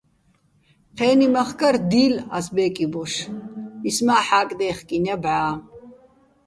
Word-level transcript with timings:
ჴე́ნი 0.97 1.27
მახკარ 1.33 1.75
დი́ლ 1.91 2.13
ას 2.37 2.47
ბე́კი 2.55 2.85
ბოშ, 2.93 3.13
ის 3.89 3.97
მა́ 4.05 4.21
ჰ̦აკდე́ხკინო̆ 4.27 5.03
ჲა 5.07 5.15
ბჵა́. 5.23 5.51